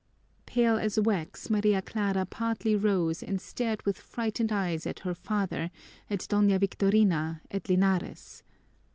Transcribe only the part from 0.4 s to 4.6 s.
Pale as wax, Maria Clara partly rose and stared with frightened